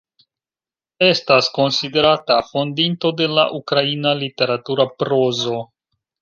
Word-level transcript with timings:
Estas 1.07 1.49
konsiderata 1.57 2.37
fondinto 2.47 3.11
de 3.21 3.29
la 3.41 3.45
ukraina 3.61 4.15
literatura 4.23 4.89
prozo. 5.05 5.61